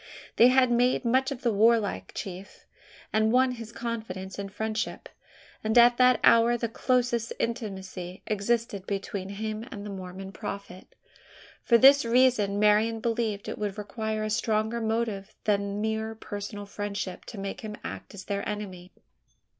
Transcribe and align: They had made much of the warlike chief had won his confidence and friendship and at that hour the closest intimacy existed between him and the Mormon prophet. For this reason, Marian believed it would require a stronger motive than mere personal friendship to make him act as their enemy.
They 0.37 0.47
had 0.47 0.71
made 0.71 1.05
much 1.05 1.29
of 1.31 1.43
the 1.43 1.53
warlike 1.53 2.11
chief 2.15 2.65
had 3.13 3.25
won 3.31 3.51
his 3.51 3.71
confidence 3.71 4.39
and 4.39 4.51
friendship 4.51 5.07
and 5.63 5.77
at 5.77 5.97
that 5.97 6.19
hour 6.23 6.57
the 6.57 6.67
closest 6.69 7.31
intimacy 7.37 8.23
existed 8.25 8.87
between 8.87 9.29
him 9.29 9.63
and 9.71 9.85
the 9.85 9.91
Mormon 9.91 10.31
prophet. 10.31 10.95
For 11.63 11.77
this 11.77 12.03
reason, 12.03 12.57
Marian 12.57 12.99
believed 12.99 13.47
it 13.47 13.59
would 13.59 13.77
require 13.77 14.23
a 14.23 14.31
stronger 14.31 14.81
motive 14.81 15.35
than 15.43 15.81
mere 15.81 16.15
personal 16.15 16.65
friendship 16.65 17.23
to 17.25 17.37
make 17.37 17.61
him 17.61 17.75
act 17.83 18.15
as 18.15 18.25
their 18.25 18.41
enemy. 18.49 18.91